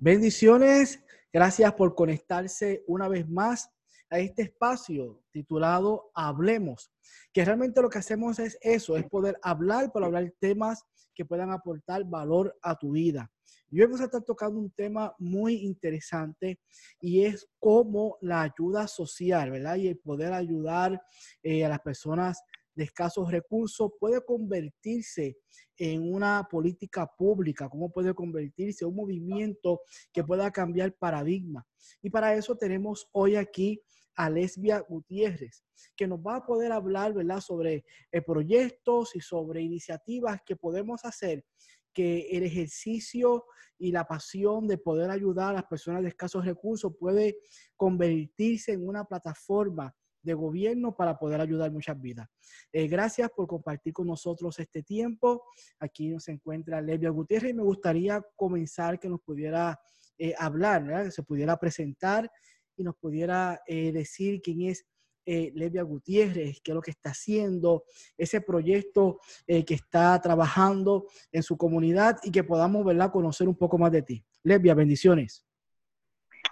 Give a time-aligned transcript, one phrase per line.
[0.00, 3.68] Bendiciones, gracias por conectarse una vez más
[4.08, 6.92] a este espacio titulado Hablemos,
[7.32, 10.84] que realmente lo que hacemos es eso, es poder hablar para hablar temas
[11.16, 13.28] que puedan aportar valor a tu vida.
[13.70, 16.60] Y hoy vamos a estar tocando un tema muy interesante
[17.00, 19.74] y es cómo la ayuda social, ¿verdad?
[19.78, 21.02] Y el poder ayudar
[21.42, 22.40] eh, a las personas
[22.78, 25.36] de escasos recursos puede convertirse
[25.76, 29.80] en una política pública, cómo puede convertirse en un movimiento
[30.12, 31.66] que pueda cambiar paradigma.
[32.00, 33.82] Y para eso tenemos hoy aquí
[34.14, 35.64] a Lesbia Gutiérrez,
[35.96, 41.04] que nos va a poder hablar, ¿verdad?, sobre eh, proyectos y sobre iniciativas que podemos
[41.04, 41.44] hacer
[41.92, 43.44] que el ejercicio
[43.76, 47.40] y la pasión de poder ayudar a las personas de escasos recursos puede
[47.76, 49.92] convertirse en una plataforma
[50.22, 52.28] de gobierno para poder ayudar muchas vidas.
[52.72, 55.44] Eh, gracias por compartir con nosotros este tiempo.
[55.78, 59.78] Aquí nos encuentra Levia Gutiérrez y me gustaría comenzar que nos pudiera
[60.18, 62.30] eh, hablar, que se pudiera presentar
[62.76, 64.84] y nos pudiera eh, decir quién es
[65.30, 67.84] Levia Gutiérrez, qué es lo que está haciendo,
[68.16, 73.12] ese proyecto que está trabajando en su comunidad y que podamos ¿verdad?
[73.12, 74.24] conocer un poco más de ti.
[74.42, 75.47] Levia, bendiciones.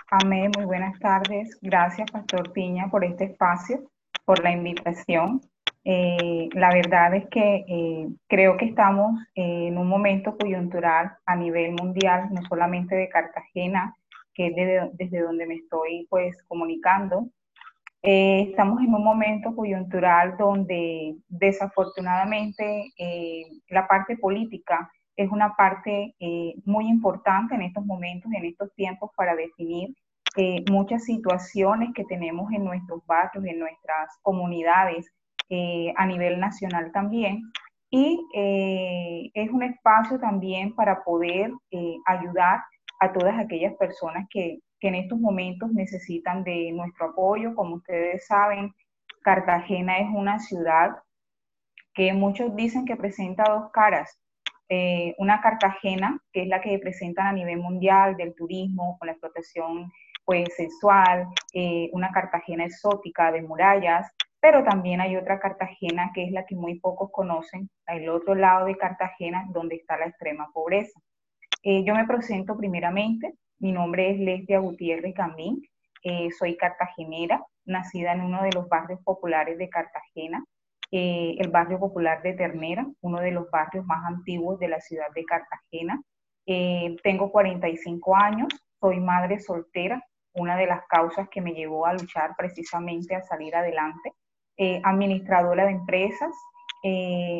[0.09, 1.59] Amén, muy buenas tardes.
[1.61, 3.91] Gracias, Pastor Piña, por este espacio,
[4.25, 5.41] por la invitación.
[5.83, 11.73] Eh, la verdad es que eh, creo que estamos en un momento coyuntural a nivel
[11.73, 13.97] mundial, no solamente de Cartagena,
[14.33, 14.55] que es
[14.93, 17.29] desde donde me estoy pues comunicando.
[18.01, 22.93] Eh, estamos en un momento coyuntural donde desafortunadamente
[23.71, 29.11] la parte política es una parte eh, muy importante en estos momentos, en estos tiempos,
[29.17, 29.95] para definir
[30.37, 35.11] eh, muchas situaciones que tenemos en nuestros barrios, en nuestras comunidades,
[35.49, 37.51] eh, a nivel nacional también.
[37.89, 38.21] Y
[39.33, 41.53] es un espacio también para poder
[42.05, 42.61] ayudar
[43.01, 47.55] a todas aquellas personas que, que en estos momentos necesitan de nuestro apoyo.
[47.55, 48.75] Como ustedes saben,
[49.23, 50.97] Cartagena es una ciudad
[51.95, 54.19] que muchos dicen que presenta dos caras
[54.69, 59.13] eh, una Cartagena, que es la que presentan a nivel mundial del turismo, con la
[59.13, 59.93] explotación
[60.25, 64.11] pues, sexual, eh, una Cartagena exótica de murallas,
[64.41, 68.67] pero también hay otra Cartagena que es la que muy pocos conocen, el otro lado
[68.67, 70.99] de Cartagena, donde está la extrema pobreza.
[71.63, 75.63] Eh, yo me presento primeramente, mi nombre es Lesbia Gutiérrez Gamín,
[76.39, 80.45] soy cartagenera, nacida en uno de los barrios populares de Cartagena,
[80.93, 85.09] eh, el barrio popular de Ternera, uno de los barrios más antiguos de la ciudad
[85.15, 86.01] de Cartagena.
[86.47, 88.49] Eh, tengo 45 años,
[88.81, 90.03] soy madre soltera,
[90.35, 94.13] una de las causas que me llevó a luchar precisamente a salir adelante.
[94.57, 96.35] Eh, administradora de empresas,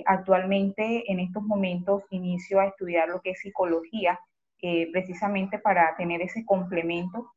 [0.07, 4.19] actualmente en estos momentos inicio a estudiar lo que es psicología,
[4.93, 7.31] precisamente para tener ese complemento,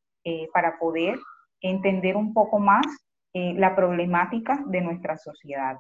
[0.52, 1.20] para poder
[1.62, 2.88] entender un poco más
[3.32, 5.78] la problemática de nuestra sociedad.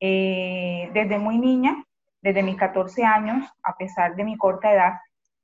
[0.00, 1.84] Eh, desde muy niña,
[2.20, 4.92] desde mis 14 años, a pesar de mi corta edad,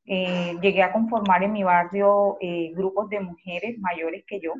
[0.05, 4.53] eh, llegué a conformar en mi barrio eh, grupos de mujeres mayores que yo.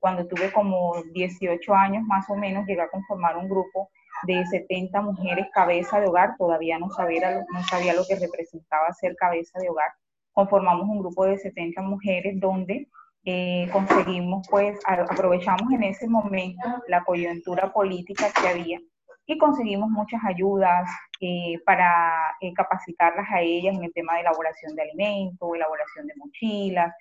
[0.00, 3.90] cuando tuve como 18 años más o menos, llegué a conformar un grupo
[4.24, 6.36] de 70 mujeres cabeza de hogar.
[6.38, 9.92] Todavía no sabía lo que representaba ser cabeza de hogar.
[10.32, 12.88] Conformamos un grupo de 70 mujeres donde
[13.32, 18.80] eh, conseguimos, pues, aprovechamos en ese momento la coyuntura política que había
[19.24, 24.74] y conseguimos muchas ayudas eh, para eh, capacitarlas a ellas en el tema de elaboración
[24.74, 26.92] de alimentos, elaboración de mochilas,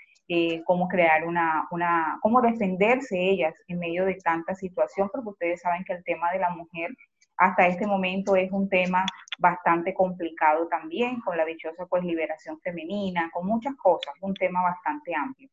[0.65, 5.83] cómo crear una, una, cómo defenderse ellas en medio de tanta situación, porque ustedes saben
[5.83, 6.91] que el tema de la mujer
[7.37, 9.03] hasta este momento es un tema
[9.39, 15.15] bastante complicado también, con la dichosa pues liberación femenina, con muchas cosas, un tema bastante
[15.15, 15.49] amplio.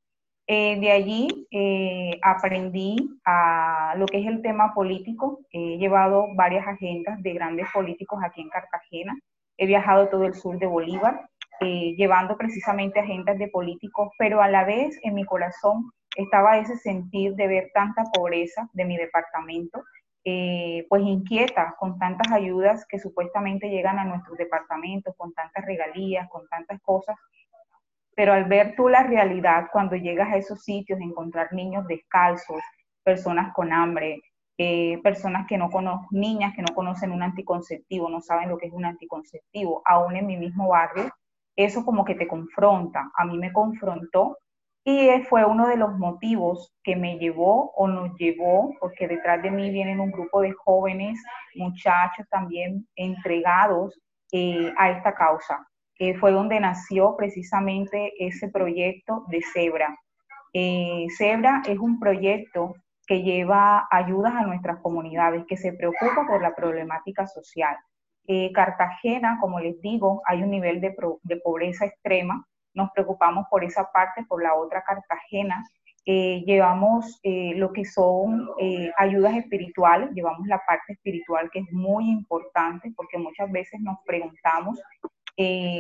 [0.49, 5.41] Eh, de allí eh, aprendí a lo que es el tema político.
[5.51, 9.19] He llevado varias agendas de grandes políticos aquí en Cartagena.
[9.57, 11.29] He viajado todo el sur de Bolívar,
[11.61, 16.77] eh, llevando precisamente agendas de políticos, pero a la vez en mi corazón estaba ese
[16.77, 19.83] sentir de ver tanta pobreza de mi departamento,
[20.89, 26.49] pues inquieta con tantas ayudas que supuestamente llegan a nuestros departamentos, con tantas regalías, con
[26.49, 27.16] tantas cosas
[28.16, 32.60] pero al ver tú la realidad, cuando llegas a esos sitios, encontrar niños descalzos,
[33.04, 34.22] personas con hambre,
[34.59, 38.68] eh, personas que no conocen, niñas que no conocen un anticonceptivo, no saben lo que
[38.68, 41.10] es un anticonceptivo, aún en mi mismo barrio,
[41.57, 43.10] eso como que te confronta.
[43.16, 44.39] A mí me confrontó
[44.83, 49.51] y fue uno de los motivos que me llevó o nos llevó, porque detrás de
[49.51, 51.22] mí vienen un grupo de jóvenes,
[51.54, 54.01] muchachos también entregados
[54.33, 55.66] eh, a esta causa.
[56.21, 59.98] Fue donde nació precisamente ese proyecto de Zebra.
[61.16, 62.75] Zebra es un proyecto
[63.07, 67.77] que lleva ayudas a nuestras comunidades, que se preocupa por la problemática social.
[68.54, 72.47] Cartagena, como les digo, hay un nivel de, de pobreza extrema.
[72.75, 75.63] Nos preocupamos por esa parte, por la otra Cartagena,
[76.09, 81.72] eh, llevamos eh, lo que son eh, ayudas espirituales, llevamos la parte espiritual que es
[81.72, 84.81] muy importante porque muchas veces nos preguntamos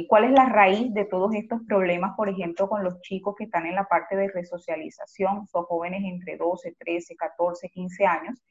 [0.08, 3.66] cuál es la raíz de todos estos problemas, por ejemplo, con los chicos que están
[3.66, 8.42] en la parte de resocialización, son jóvenes entre 12, 13, 14, 15 años,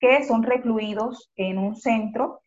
[0.00, 2.40] que son recluidos en un centro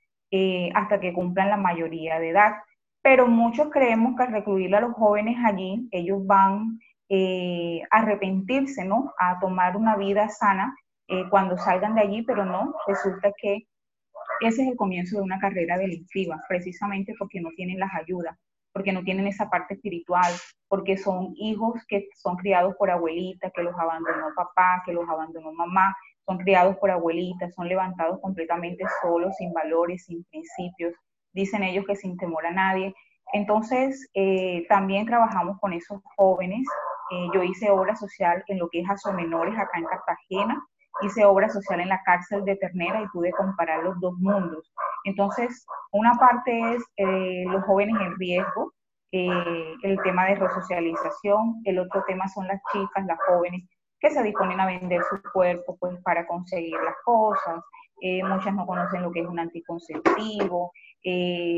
[0.74, 2.54] hasta que cumplan la mayoría de edad.
[3.02, 6.80] Pero muchos creemos que al recluir a los jóvenes allí, ellos van
[7.10, 9.14] eh, arrepentirse, ¿no?
[9.20, 10.76] A tomar una vida sana
[11.08, 13.68] eh, cuando salgan de allí, pero no, resulta que
[14.48, 18.38] ese es el comienzo de una carrera delictiva, precisamente porque no tienen las ayudas,
[18.74, 20.32] porque no tienen esa parte espiritual,
[20.68, 25.52] porque son hijos que son criados por abuelita, que los abandonó papá, que los abandonó
[25.54, 25.96] mamá,
[26.26, 30.94] son criados por abuelitas, son levantados completamente solos, sin valores, sin principios,
[31.34, 32.94] dicen ellos que sin temor a nadie.
[33.34, 36.68] Entonces, eh, también trabajamos con esos jóvenes
[37.12, 40.66] eh, yo hice obra social en lo que es Aso Menores acá en Cartagena,
[41.02, 44.74] hice obra social en la cárcel de Ternera y pude comparar los dos mundos.
[45.04, 48.74] Entonces, una parte es eh, los jóvenes en riesgo,
[49.12, 53.68] eh, el tema de resocialización, el otro tema son las chicas, las jóvenes
[54.00, 57.64] que se disponen a vender su cuerpo pues, para conseguir las cosas,
[58.24, 60.72] muchas no conocen lo que es un anticonceptivo,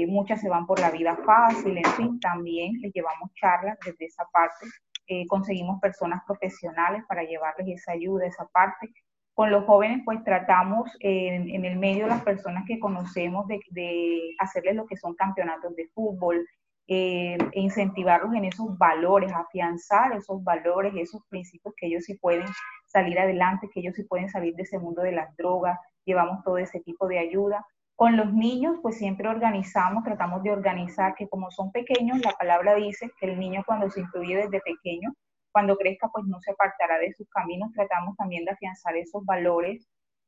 [0.10, 4.26] muchas se van por la vida fácil, en fin, también les llevamos charlas desde esa
[4.34, 4.66] parte
[5.08, 8.94] eh, conseguimos personas profesionales para llevarles esa ayuda, esa parte.
[9.34, 14.86] Con los jóvenes, pues tratamos en, el medio las personas que conocemos de, hacerles lo
[14.86, 16.46] que son campeonatos de fútbol,
[16.88, 22.46] eh, e incentivarlos en esos valores, afianzar esos valores, esos principios que ellos sí pueden
[22.88, 26.58] salir adelante, que ellos sí pueden salir de ese mundo de las drogas, llevamos todo
[26.58, 27.66] ese tipo de ayuda.
[27.96, 32.76] Con los niños, pues siempre organizamos, tratamos de organizar que como son pequeños, la palabra
[32.76, 35.14] dice que el niño cuando se incluye desde pequeño,
[35.54, 37.72] cuando crezca, pues no se apartará de sus caminos.
[37.74, 39.88] Tratamos también de afianzar esos valores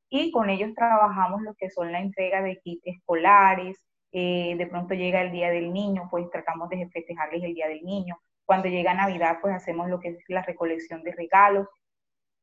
[0.10, 3.77] y con ellos trabajamos lo que son la entrega de kits escolares.
[4.12, 7.83] Eh, de pronto llega el Día del Niño, pues tratamos de festejarles el Día del
[7.83, 8.18] Niño.
[8.45, 11.68] Cuando llega Navidad, pues hacemos lo que es la recolección de regalos.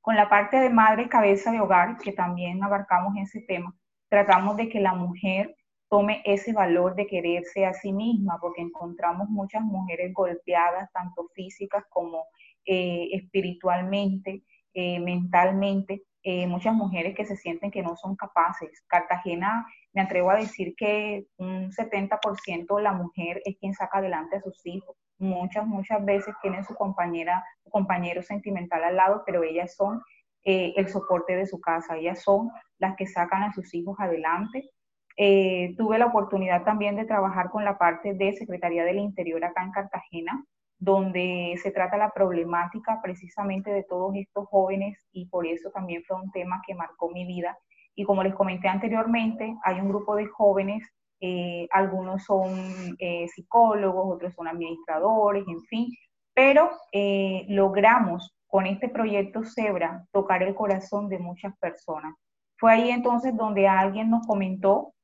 [0.01, 3.73] Con la parte de madre cabeza de hogar, que también abarcamos ese tema,
[4.09, 5.55] tratamos de que la mujer
[5.89, 11.85] tome ese valor de quererse a sí misma, porque encontramos muchas mujeres golpeadas, tanto físicas
[11.91, 12.25] como
[12.65, 18.85] eh, espiritualmente, eh, mentalmente, eh, muchas mujeres que se sienten que no son capaces.
[18.87, 24.37] Cartagena, me atrevo a decir que un 70% de la mujer es quien saca adelante
[24.37, 24.97] a sus hijos.
[25.19, 30.01] Muchas, muchas veces tienen su compañera, su compañero sentimental al lado, pero ellas son
[30.45, 31.97] el soporte de su casa.
[31.97, 34.71] Ellas son las que sacan a sus hijos adelante.
[35.17, 39.71] Tuve la oportunidad también de trabajar con la parte de Secretaría del Interior acá en
[39.71, 40.45] Cartagena,
[40.83, 46.17] donde se trata la problemática precisamente de todos estos jóvenes y por eso también fue
[46.17, 47.57] un tema que marcó mi vida.
[47.95, 50.83] Y como les comenté anteriormente, hay un grupo de jóvenes,
[51.21, 52.97] eh, algunos son
[53.29, 55.87] psicólogos, otros son administradores, en fin,
[56.35, 56.71] pero
[57.49, 62.13] logramos con este proyecto Zebra tocar el corazón de muchas personas.
[62.59, 64.95] Fue ahí entonces donde alguien nos comentó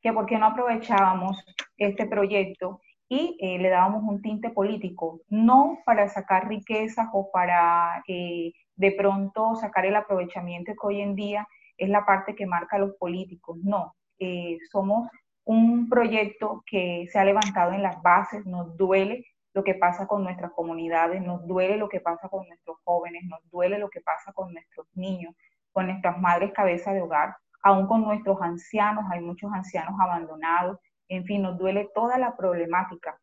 [0.00, 1.42] que por qué no aprovechábamos
[1.78, 8.02] este proyecto y eh, le dábamos un tinte político, no para sacar riquezas o para
[8.08, 11.46] eh, de pronto sacar el aprovechamiento que hoy en día
[11.76, 15.08] es la parte que marca a los políticos, no, eh, somos
[15.44, 20.24] un proyecto que se ha levantado en las bases, nos duele lo que pasa con
[20.24, 24.32] nuestras comunidades, nos duele lo que pasa con nuestros jóvenes, nos duele lo que pasa
[24.32, 25.34] con nuestros niños,
[25.72, 31.24] con nuestras madres cabeza de hogar, aún con nuestros ancianos, hay muchos ancianos abandonados, en
[31.24, 33.18] fin, nos duele toda la problemática.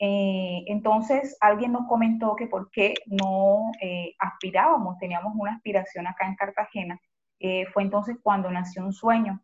[0.00, 6.26] Eh, entonces, alguien nos comentó que por qué no eh, aspirábamos, teníamos una aspiración acá
[6.26, 7.00] en Cartagena.
[7.40, 9.40] Eh, fue entonces cuando nació un sueño.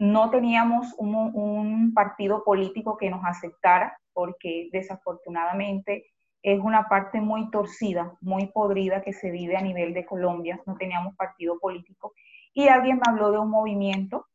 [0.00, 6.06] no teníamos un, un partido político que nos aceptara, porque desafortunadamente
[6.42, 10.60] es una parte muy torcida, muy podrida que se vive a nivel de Colombia.
[10.66, 12.12] No teníamos partido político.
[12.54, 14.26] Y alguien me habló de un movimiento,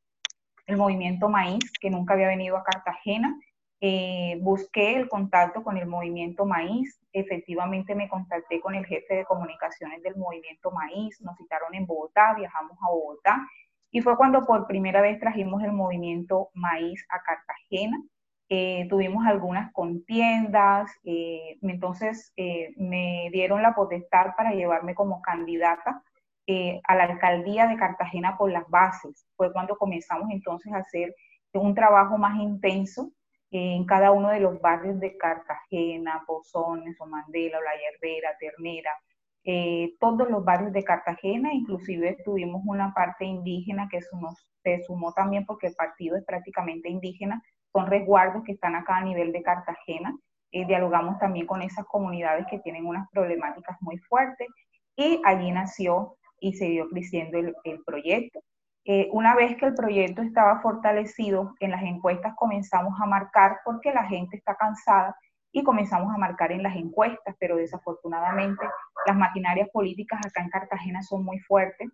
[0.66, 3.38] el movimiento Maíz, que nunca había venido a Cartagena.
[3.82, 7.00] Eh, busqué el contacto con el movimiento Maíz.
[7.12, 11.20] Efectivamente me contacté con el jefe de comunicaciones del movimiento Maíz.
[11.22, 13.48] Nos citaron en Bogotá, viajamos a Bogotá.
[13.92, 18.02] Y fue cuando por primera vez trajimos el movimiento Maíz a Cartagena
[18.56, 26.04] eh, tuvimos algunas contiendas, eh, entonces eh, me dieron la potestad para llevarme como candidata
[26.88, 29.26] a la alcaldía de Cartagena por las bases.
[29.36, 31.16] Fue cuando comenzamos entonces a hacer
[31.54, 33.12] un trabajo más intenso
[33.52, 38.92] en cada uno de los barrios de Cartagena, Pozones, Omandela, La Herrera, Ternera,
[40.00, 45.68] todos los barrios de Cartagena, inclusive tuvimos una parte indígena que se sumó también porque
[45.68, 50.16] el partido es prácticamente indígena, son resguardos que están acá a nivel de Cartagena.
[50.52, 54.48] Eh, dialogamos también con esas comunidades que tienen unas problemáticas muy fuertes
[54.96, 58.40] y allí nació y dio creciendo el, proyecto.
[58.86, 63.94] Eh, una vez que el proyecto estaba fortalecido, en las encuestas comenzamos a marcar porque
[63.94, 65.16] la gente está cansada
[65.52, 68.66] y comenzamos a marcar en las encuestas, pero desafortunadamente
[69.06, 71.90] las maquinarias políticas acá en Cartagena son muy fuertes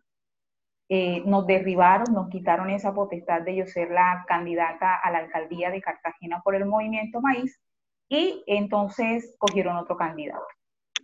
[0.92, 5.70] eh, nos derribaron, nos quitaron esa potestad de yo ser la candidata a la alcaldía
[5.70, 7.62] de Cartagena por el movimiento Maíz
[8.10, 10.44] y entonces cogieron otro candidato.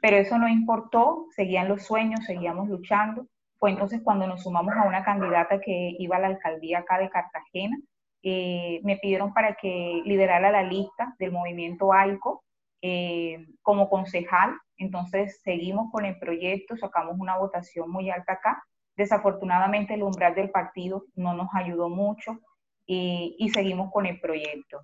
[0.02, 3.28] Pero eso no importó, seguían los sueños, seguíamos luchando.
[3.58, 7.10] Fue entonces cuando nos sumamos a una candidata que iba a la alcaldía acá de
[7.10, 7.78] Cartagena.
[8.24, 12.44] Eh, me pidieron para que liderara la lista del movimiento AICO
[12.82, 14.56] eh, como concejal.
[14.78, 18.64] Entonces seguimos con el proyecto, sacamos una votación muy alta acá
[18.96, 22.40] Desafortunadamente el umbral del partido no nos ayudó mucho
[22.86, 24.82] y, seguimos con el proyecto.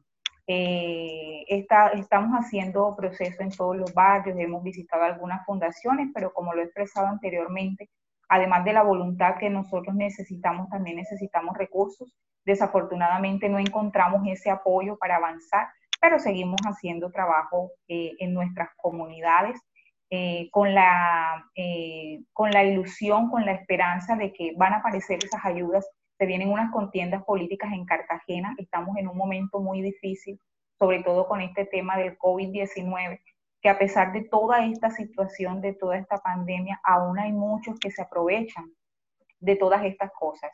[0.48, 6.62] Eh, estamos haciendo procesos en todos los barrios, hemos visitado algunas fundaciones, pero como lo
[6.62, 7.90] he expresado anteriormente,
[8.32, 12.16] además de la voluntad que nosotros necesitamos, también necesitamos recursos.
[12.46, 15.68] Desafortunadamente no encontramos ese apoyo para avanzar,
[16.00, 19.60] pero seguimos haciendo trabajo eh, en nuestras comunidades
[20.10, 25.20] eh, con, la, eh, con la ilusión, con la esperanza de que van a aparecer
[25.22, 25.86] esas ayudas.
[26.18, 30.40] Se vienen unas contiendas políticas en Cartagena, estamos en un momento muy difícil,
[30.80, 33.20] sobre todo con este tema del COVID-19,
[33.62, 37.92] que a pesar de toda esta situación, de toda esta pandemia, aún hay muchos que
[37.92, 38.72] se aprovechan
[39.40, 40.52] de todas estas cosas.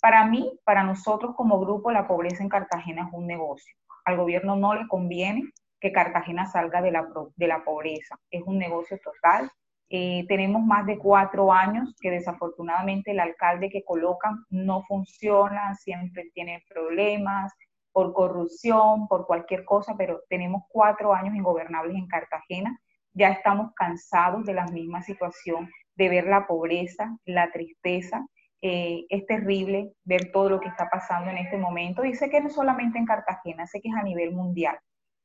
[0.00, 3.74] Para mí, para nosotros como grupo, la pobreza en Cartagena es un negocio.
[4.04, 5.42] Al gobierno no le conviene
[5.80, 8.16] que Cartagena salga de la, de la pobreza.
[8.30, 9.50] Es un negocio total.
[9.88, 16.30] Eh, tenemos más de cuatro años que desafortunadamente el alcalde que colocan no funciona, siempre
[16.34, 17.52] tiene problemas
[17.96, 22.78] por corrupción, por cualquier cosa, pero tenemos cuatro años ingobernables en Cartagena.
[23.14, 28.26] Ya estamos cansados de la misma situación, de ver la pobreza, la tristeza.
[28.60, 32.04] Eh, es terrible ver todo lo que está pasando en este momento.
[32.04, 34.78] Y sé que no solamente en Cartagena, sé que es a nivel mundial.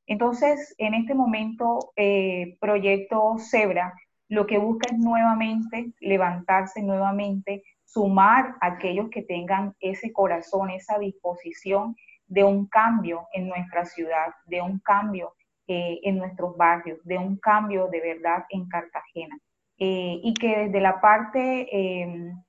[0.08, 3.94] Entonces, en este momento, eh, Proyecto Zebra
[4.30, 10.98] lo que busca es nuevamente levantarse, nuevamente sumar a aquellos que tengan ese corazón, esa
[11.00, 11.98] disposición
[12.32, 15.34] de un cambio en nuestra ciudad, de un cambio
[15.68, 19.38] eh, en nuestros barrios, de un cambio de verdad en Cartagena.
[19.78, 22.42] Eh, y que desde la parte em,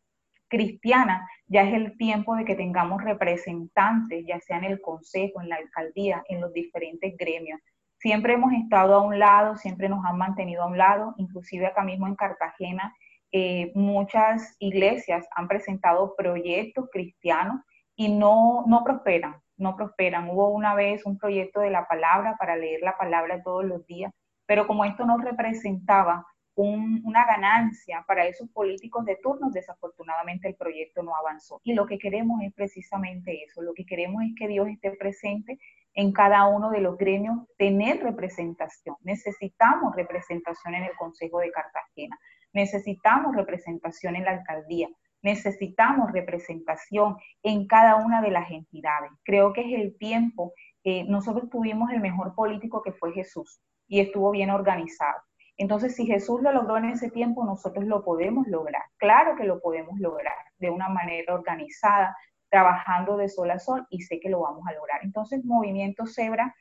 [0.48, 5.48] cristiana, ya es el tiempo de que tengamos representantes, ya sea en el consejo, en
[5.48, 7.58] la alcaldía, en los diferentes gremios.
[7.98, 11.82] Siempre hemos estado a un lado, siempre nos han mantenido a un lado, inclusive acá
[11.82, 12.94] mismo en Cartagena,
[13.32, 17.62] eh, muchas iglesias han presentado proyectos cristianos
[17.96, 20.28] y no, no prosperan, no prosperan.
[20.28, 24.12] Hubo una vez un proyecto de la palabra para leer la palabra todos los días,
[24.46, 31.02] pero como esto no representaba una ganancia para esos políticos de turno, desafortunadamente el proyecto
[31.02, 31.60] no avanzó.
[31.64, 35.58] Y lo que queremos es precisamente eso, lo que queremos es que Dios esté presente
[35.94, 38.96] en cada uno de los gremios, tener representación.
[39.00, 42.18] Necesitamos representación en el Consejo de Cartagena,
[42.52, 44.88] necesitamos representación en la alcaldía,
[45.22, 49.10] necesitamos representación en cada una de las entidades.
[49.24, 50.52] Creo que es el tiempo,
[50.84, 55.22] eh, nosotros tuvimos el mejor político que fue Jesús y estuvo bien organizado
[55.62, 58.82] entonces, si Jesús lo logró en ese tiempo, nosotros lo podemos lograr.
[58.96, 62.16] Claro que lo podemos lograr de una manera organizada,
[62.50, 65.00] trabajando de sol a sol y sé que lo vamos a lograr.
[65.04, 66.54] Entonces, Movimiento Zebra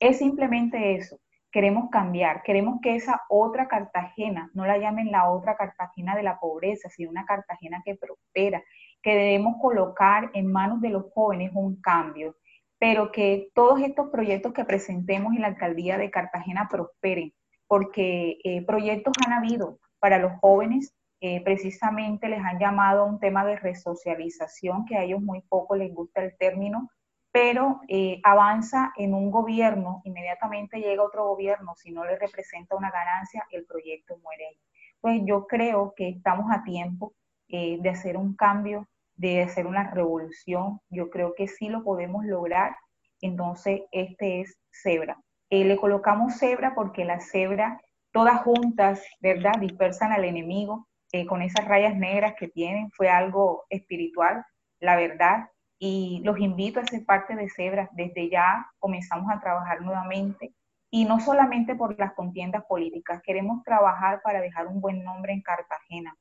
[0.00, 1.18] es simplemente eso.
[1.50, 6.38] Queremos cambiar, queremos que esa otra Cartagena, no la llamen la otra Cartagena de la
[6.38, 8.62] pobreza, sino una Cartagena que prospera,
[9.02, 12.36] que debemos colocar en manos de los jóvenes un cambio,
[12.78, 17.32] pero que todos estos proyectos que presentemos en la alcaldía de Cartagena prosperen,
[17.66, 23.18] porque eh, proyectos han habido para los jóvenes, eh, precisamente les han llamado a un
[23.18, 26.90] tema de resocialización, que a ellos muy poco les gusta el término,
[27.36, 32.90] pero eh, avanza en un gobierno, inmediatamente llega otro gobierno, si no le representa una
[32.90, 34.58] ganancia, el proyecto muere ahí.
[35.02, 37.12] Pues yo creo que estamos a tiempo
[37.46, 42.74] de hacer un cambio, de hacer una revolución, yo creo que sí lo podemos lograr
[43.20, 45.20] Entonces, este es cebra.
[45.50, 49.52] Eh, le colocamos cebra porque la cebra, todas juntas, ¿verdad?
[49.60, 52.90] Dispersan al enemigo eh, con esas rayas negras que tienen.
[52.92, 54.42] Fue algo espiritual,
[54.80, 55.50] la verdad.
[55.78, 57.90] Y los invito a ser parte de cebra.
[57.92, 60.54] Desde ya comenzamos a trabajar nuevamente.
[60.90, 65.42] Y no solamente por las contiendas políticas, queremos trabajar para dejar un buen nombre en
[65.42, 66.16] Cartagena,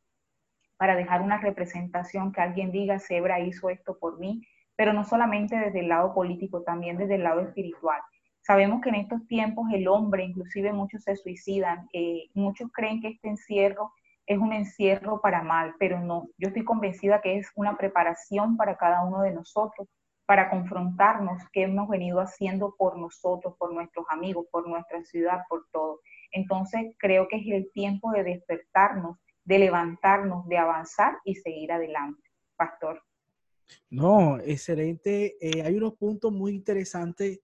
[0.77, 4.41] para dejar una representación que alguien diga, Cebra hizo esto por mí,
[4.75, 8.01] pero no solamente desde el lado político, también desde el lado espiritual.
[8.41, 13.07] Sabemos que en estos tiempos el hombre, inclusive muchos se suicidan, eh, muchos creen que
[13.09, 13.93] este encierro
[14.27, 18.75] es un encierro para mal, pero no, yo estoy convencida que es una preparación para
[18.75, 19.87] cada uno de nosotros,
[20.25, 25.67] para confrontarnos qué hemos venido haciendo por nosotros, por nuestros amigos, por nuestra ciudad, por
[25.71, 25.99] todo.
[26.31, 32.21] Entonces creo que es el tiempo de despertarnos, de levantarnos, de avanzar y seguir adelante.
[32.55, 33.03] Pastor.
[33.89, 35.37] No, excelente.
[35.39, 37.41] Eh, hay unos puntos muy interesantes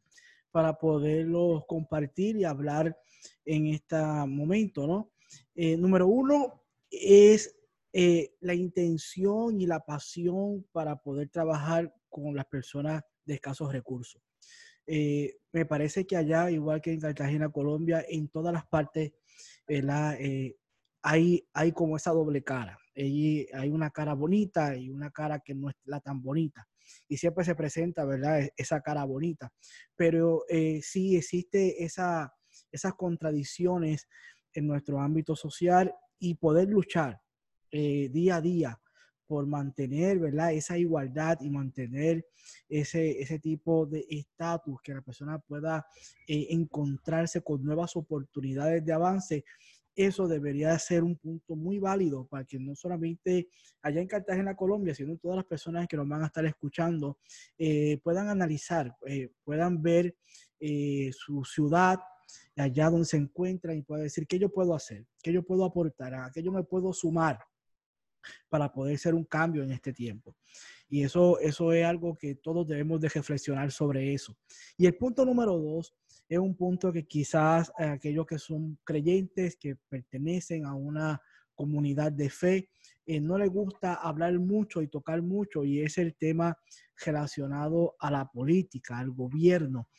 [0.50, 2.98] para poderlos compartir y hablar
[3.46, 3.98] en este
[4.28, 5.12] momento, ¿no?
[5.56, 6.61] Eh, número uno
[6.92, 7.56] es
[7.94, 14.22] eh, la intención y la pasión para poder trabajar con las personas de escasos recursos.
[14.88, 19.14] me parece que allá, igual que en Cartagena, Colombia, en todas las partes,
[21.04, 25.70] hay, hay como esa doble cara hay una cara bonita y una cara que no
[25.70, 26.68] es la tan bonita.
[27.08, 28.42] Y siempre se presenta, ¿verdad?
[28.42, 29.52] E, esa cara bonita.
[29.96, 32.34] Pero eh, sí existe esa,
[32.72, 34.08] esas contradicciones
[34.54, 37.20] en nuestro ámbito social y poder luchar
[37.72, 38.80] eh, día a día
[39.26, 40.54] por mantener, ¿verdad?
[40.54, 42.26] Esa igualdad y mantener
[42.70, 45.86] ese, ese tipo de estatus, que la persona pueda
[46.28, 49.46] eh, encontrarse con nuevas oportunidades de avance,
[49.96, 53.50] eso debería ser un punto muy válido para que no solamente
[53.82, 57.18] allá en Cartagena, Colombia, sino todas las personas que nos van a estar escuchando
[57.58, 60.16] eh, puedan analizar, eh, puedan ver
[61.12, 62.00] su ciudad,
[62.56, 66.14] allá donde se encuentran y puedan decir qué yo puedo hacer, qué yo puedo aportar,
[66.14, 67.40] a qué yo me puedo sumar
[68.50, 70.36] para poder ser un cambio en este tiempo.
[70.88, 74.38] Y eso, eso es algo que todos debemos de reflexionar sobre eso.
[74.78, 75.96] Y el punto número dos
[76.28, 81.22] es un punto que quizás aquellos que son creyentes, que pertenecen a una
[81.56, 82.70] comunidad de fe,
[83.06, 86.58] eh, no les gusta hablar mucho y tocar mucho, y es el tema
[87.06, 89.90] relacionado a la política, al gobierno.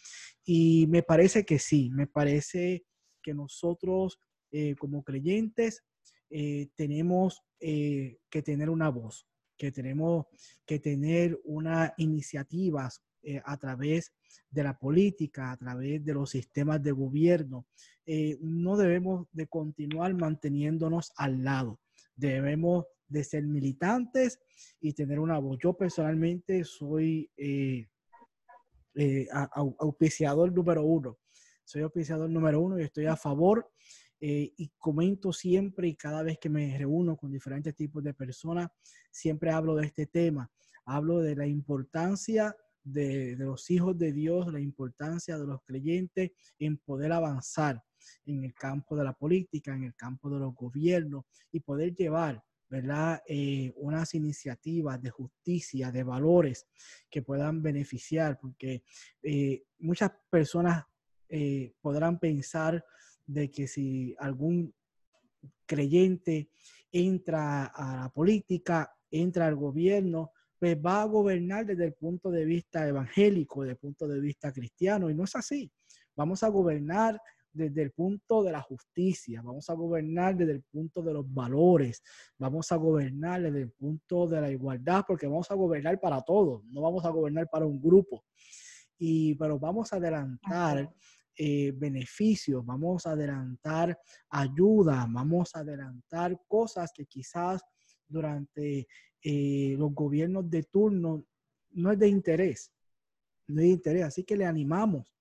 [0.45, 2.85] Y me parece que sí, me parece
[3.23, 4.19] que nosotros
[4.51, 5.85] eh, como creyentes
[6.31, 10.27] eh, tenemos que tener una voz, que tenemos
[10.67, 13.05] que tener una iniciativas
[13.45, 14.13] a través
[14.51, 17.67] de la política, a través de los sistemas de gobierno.
[18.05, 21.81] Eh, no debemos de continuar manteniéndonos al lado.
[22.15, 24.41] Debemos de ser militantes
[24.81, 25.59] y tener una voz.
[25.63, 27.87] Yo personalmente soy eh,
[28.95, 29.29] eh,
[29.79, 31.19] auspiciador número uno.
[31.65, 33.71] Soy auspiciador número uno y estoy a favor
[34.25, 38.71] y comento siempre y cada vez que me reúno con diferentes tipos de personas,
[39.11, 40.49] siempre hablo de este tema.
[40.85, 46.79] Hablo de la importancia de, los hijos de Dios, la importancia de los creyentes en
[46.79, 47.83] poder avanzar
[48.27, 52.43] en el campo de la política, en el campo de los gobiernos y poder llevar
[52.73, 53.23] ¿verdad?
[53.27, 56.67] Eh, unas iniciativas de justicia, de valores
[57.11, 58.83] que puedan beneficiar, porque
[59.23, 60.83] eh, muchas personas
[61.29, 62.83] eh, podrán pensar
[63.27, 64.75] de que si algún
[65.67, 66.49] creyente
[66.91, 72.47] entra a la política, entra al gobierno, pues va a gobernar desde el punto de
[72.47, 75.71] vista evangélico, desde el punto de vista cristiano, y no es así.
[76.17, 77.21] Vamos a gobernar
[77.53, 82.03] desde el punto de la justicia, vamos a gobernar desde el punto de los valores,
[82.39, 86.65] vamos a gobernar desde el punto de la igualdad, porque vamos a gobernar para todos,
[86.67, 88.25] no vamos a gobernar para un grupo.
[88.99, 90.93] Y, pero vamos a adelantar
[91.37, 97.63] eh, beneficios, vamos a adelantar ayuda, vamos a adelantar cosas que quizás
[98.07, 98.87] durante
[99.23, 101.25] eh, los gobiernos de turno
[101.71, 102.71] no es de interés,
[103.47, 104.05] no es de interés.
[104.05, 105.13] Así que le animamos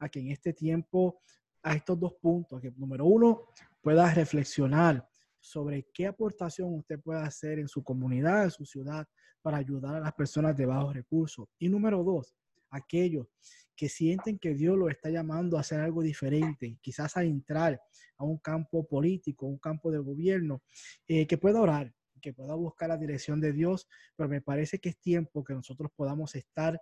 [0.00, 1.20] a que en este tiempo,
[1.62, 3.46] a estos dos puntos, que número uno,
[3.80, 5.06] pueda reflexionar
[5.38, 9.06] sobre qué aportación usted puede hacer en su comunidad, en su ciudad,
[9.42, 11.48] para ayudar a las personas de bajos recursos.
[11.58, 12.34] Y número dos,
[12.70, 13.26] aquellos
[13.74, 17.80] que sienten que Dios lo está llamando a hacer algo diferente, quizás a entrar
[18.18, 20.62] a un campo político, un campo de gobierno,
[21.08, 24.90] eh, que pueda orar, que pueda buscar la dirección de Dios, pero me parece que
[24.90, 26.78] es tiempo que nosotros podamos estar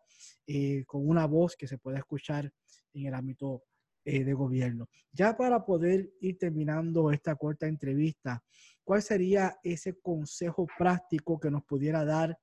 [0.46, 2.52] eh, con una voz que se pueda escuchar
[2.92, 3.62] en el ámbito
[4.08, 4.88] eh, de gobierno.
[5.12, 8.42] Ya para poder ir terminando esta corta entrevista,
[8.82, 12.38] ¿cuál sería ese consejo práctico que nos pudiera dar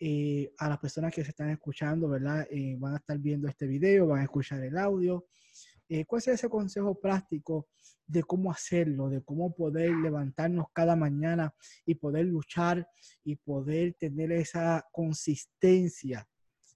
[0.00, 2.48] eh, a las personas que se están escuchando, ¿verdad?
[2.50, 5.26] Eh, van a estar viendo este video, van a escuchar el audio.
[5.88, 7.68] Eh, ¿Cuál es ese consejo práctico
[8.04, 11.54] de cómo hacerlo, de cómo poder levantarnos cada mañana
[11.86, 12.88] y poder luchar
[13.22, 16.26] y poder tener esa consistencia,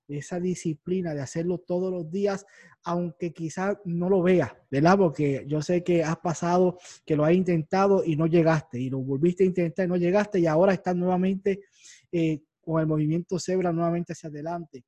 [0.09, 2.47] esa disciplina de hacerlo todos los días,
[2.83, 4.97] aunque quizás no lo veas, ¿verdad?
[4.97, 9.01] Porque yo sé que has pasado, que lo has intentado y no llegaste, y lo
[9.01, 11.61] volviste a intentar y no llegaste, y ahora estás nuevamente
[12.11, 14.85] eh, con el movimiento Zebra nuevamente hacia adelante.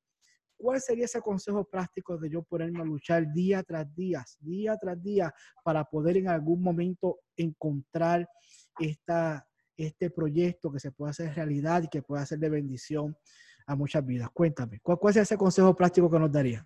[0.57, 5.01] ¿Cuál sería ese consejo práctico de yo ponerme a luchar día tras día, día tras
[5.01, 8.27] día, para poder en algún momento encontrar
[8.79, 13.17] esta, este proyecto que se pueda hacer realidad y que pueda ser de bendición
[13.75, 14.29] muchas vidas?
[14.31, 16.65] Cuéntame, ¿cuál, cuál es ese consejo práctico que nos daría?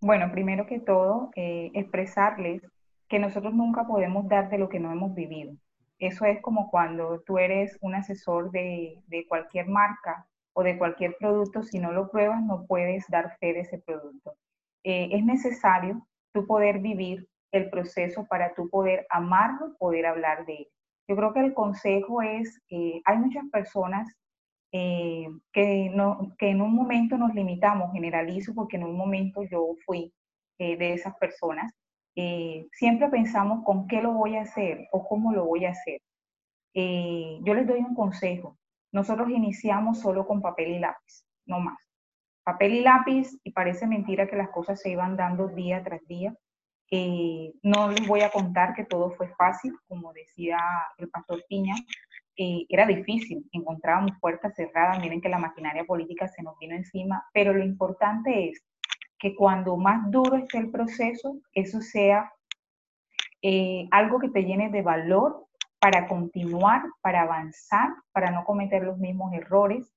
[0.00, 2.62] Bueno, primero que todo, eh, expresarles
[3.08, 5.54] que nosotros nunca podemos dar de lo que no hemos vivido.
[5.98, 11.16] Eso es como cuando tú eres un asesor de, de cualquier marca o de cualquier
[11.18, 14.34] producto, si no lo pruebas, no puedes dar fe de ese producto.
[14.84, 20.54] Eh, es necesario tú poder vivir el proceso para tú poder amarlo, poder hablar de
[20.54, 20.68] él.
[21.08, 24.08] Yo creo que el consejo es, que hay muchas personas
[24.72, 29.74] eh, que, no, que en un momento nos limitamos, generalizo porque en un momento yo
[29.84, 30.12] fui
[30.58, 31.72] eh, de esas personas,
[32.72, 36.00] siempre pensamos con qué lo voy a hacer o cómo lo voy a hacer.
[36.72, 38.56] yo les doy un consejo,
[38.92, 41.76] nosotros iniciamos solo con papel y lápiz, no más.
[42.44, 46.34] Papel y lápiz, y parece mentira que las cosas se iban dando día tras día.
[46.90, 50.58] Eh, no les voy a contar que todo fue fácil, como decía
[50.98, 51.74] el pastor Piña,
[52.36, 57.24] eh, era difícil, encontrábamos puertas cerradas, miren que la maquinaria política se nos vino encima,
[57.32, 58.62] pero lo importante es
[59.18, 62.30] que cuando más duro esté el proceso, eso sea
[63.42, 65.46] eh, algo que te llene de valor
[65.78, 69.90] para continuar, para avanzar, para no cometer los mismos errores,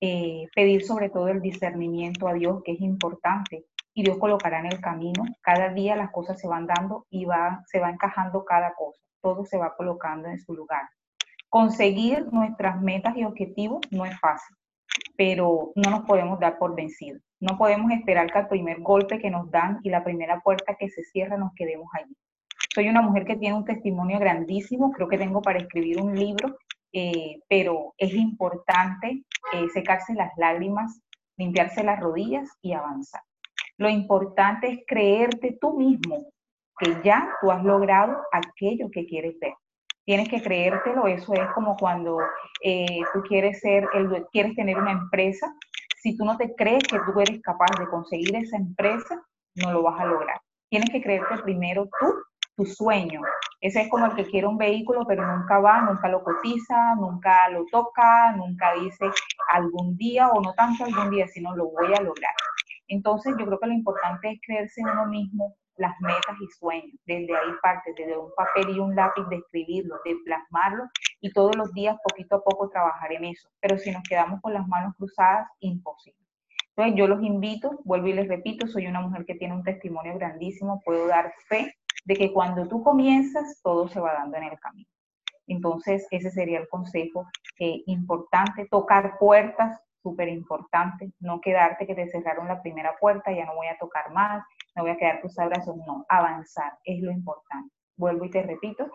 [0.00, 4.66] eh, pedir sobre todo el discernimiento a Dios, que es importante, y Dios colocará en
[4.66, 5.22] el camino.
[5.40, 9.44] Cada día las cosas se van dando y va, se va encajando cada cosa, todo
[9.44, 10.82] se va colocando en su lugar.
[11.54, 14.56] Conseguir nuestras metas y objetivos no es fácil,
[15.16, 17.22] pero no nos podemos dar por vencidos.
[17.38, 20.90] No podemos esperar que al primer golpe que nos dan y la primera puerta que
[20.90, 22.12] se cierra nos quedemos allí.
[22.74, 26.56] Soy una mujer que tiene un testimonio grandísimo, creo que tengo para escribir un libro,
[26.92, 31.00] eh, pero es importante eh, secarse las lágrimas,
[31.36, 33.22] limpiarse las rodillas y avanzar.
[33.78, 36.26] Lo importante es creerte tú mismo
[36.80, 39.54] que ya tú has logrado aquello que quieres ver.
[40.04, 42.18] Tienes que creértelo, eso es como cuando
[42.62, 45.54] eh, tú quieres ser, el, quieres tener una empresa.
[46.02, 49.22] Si tú no te crees que tú eres capaz de conseguir esa empresa,
[49.54, 50.40] no lo vas a lograr.
[50.68, 52.14] Tienes que creerte primero tú
[52.56, 53.20] tu sueño.
[53.60, 57.48] Ese es como el que quiere un vehículo, pero nunca va, nunca lo cotiza, nunca
[57.48, 59.06] lo toca, nunca dice
[59.52, 62.34] algún día o no tanto algún día, sino lo voy a lograr.
[62.88, 66.96] Entonces yo creo que lo importante es creerse en uno mismo las metas y sueños.
[67.06, 70.84] Desde ahí parte, desde un papel y un lápiz de escribirlo, de plasmarlo
[71.20, 73.48] y todos los días poquito a poco trabajar en eso.
[73.60, 76.18] Pero si nos quedamos con las manos cruzadas, imposible.
[76.76, 80.14] Entonces yo los invito, vuelvo y les repito, soy una mujer que tiene un testimonio
[80.14, 81.72] grandísimo, puedo dar fe
[82.04, 84.88] de que cuando tú comienzas, todo se va dando en el camino.
[85.46, 87.26] Entonces, ese sería el consejo
[87.58, 93.46] eh, importante, tocar puertas, súper importante, no quedarte que te cerraron la primera puerta, ya
[93.46, 94.44] no voy a tocar más,
[94.76, 97.74] no voy a quedar tus abrazos, no, avanzar es lo importante.
[97.96, 98.86] Vuelvo y te repito,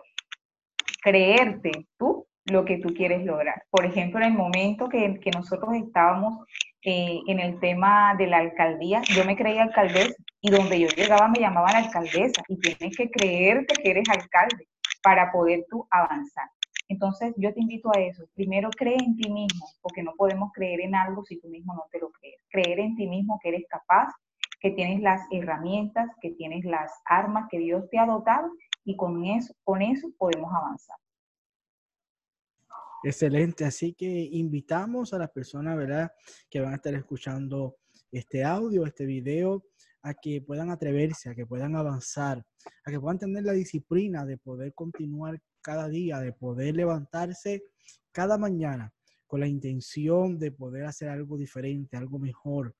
[1.02, 3.64] creerte tú lo que tú quieres lograr.
[3.70, 6.46] Por ejemplo, en el momento que, nosotros estábamos
[6.82, 11.28] eh, en el tema de la alcaldía, yo me creía alcaldesa y donde yo llegaba
[11.28, 14.68] me llamaban alcaldesa y tienes que creerte que eres alcalde
[15.02, 16.48] para poder tú avanzar.
[16.90, 18.26] Entonces yo te invito a eso.
[18.34, 21.84] Primero cree en ti mismo, porque no podemos creer en algo si tú mismo no
[21.92, 22.42] te lo crees.
[22.50, 24.12] Creer en ti mismo que eres capaz,
[24.60, 28.50] que tienes las herramientas, que tienes las armas que Dios te ha dotado
[28.84, 30.96] y con eso, con eso podemos avanzar.
[33.04, 36.10] Excelente, así que invitamos a las personas, ¿verdad?,
[36.50, 37.76] que van a estar escuchando
[38.10, 39.62] este audio, este video,
[40.02, 42.44] a que puedan atreverse, a que puedan avanzar,
[42.84, 47.64] a que puedan tener la disciplina de poder continuar cada día, de poder levantarse
[48.12, 48.92] cada mañana
[49.30, 52.74] con la intención de poder hacer algo diferente, algo mejor.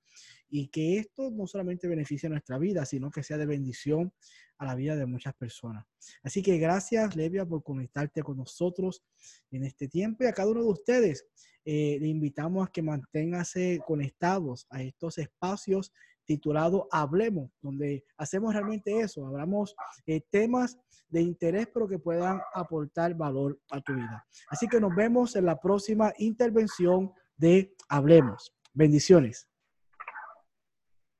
[0.48, 4.12] Y que esto no solamente beneficie nuestra vida, sino que sea de bendición
[4.58, 5.86] a la vida de muchas personas.
[6.24, 9.04] Así que gracias, Levia, por conectarte con nosotros
[9.52, 11.24] en este tiempo y a cada uno de ustedes.
[11.64, 15.92] Eh, le invitamos a que manténgase conectados a estos espacios
[16.30, 19.74] titulados Hablemos, donde hacemos realmente eso, hablamos
[20.06, 24.24] eh, temas de interés, pero que puedan aportar valor a tu vida.
[24.48, 28.54] Así que nos vemos en la próxima intervención de Hablemos.
[28.72, 29.49] Bendiciones.